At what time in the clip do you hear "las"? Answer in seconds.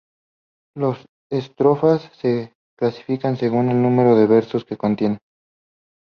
0.75-0.97